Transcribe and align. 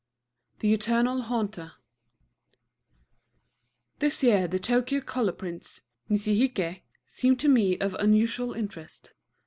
The 0.61 0.73
Eternal 0.73 1.21
Haunter 1.21 1.73
This 3.99 4.23
year 4.23 4.47
the 4.47 4.59
Tōkyō 4.59 5.05
color 5.05 5.31
prints 5.31 5.81
Nishiki 6.09 6.55
è 6.55 6.79
seem 7.05 7.35
to 7.35 7.47
me 7.47 7.77
of 7.77 7.93
unusual 7.99 8.53
interest. 8.53 9.13